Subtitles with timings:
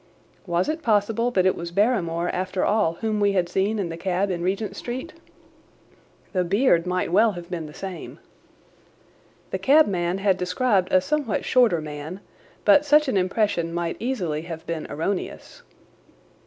[0.47, 3.97] Was it possible that it was Barrymore, after all, whom we had seen in the
[3.97, 5.13] cab in Regent Street?
[6.33, 8.17] The beard might well have been the same.
[9.51, 12.19] The cabman had described a somewhat shorter man,
[12.65, 15.61] but such an impression might easily have been erroneous.